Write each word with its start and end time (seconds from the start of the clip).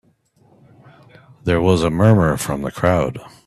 There 1.43 1.61
was 1.61 1.83
a 1.83 1.91
murmur 1.91 2.35
from 2.35 2.63
the 2.63 2.71
crowd. 2.71 3.19